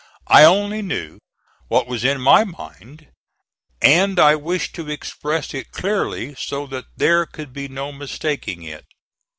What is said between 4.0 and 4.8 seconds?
I wished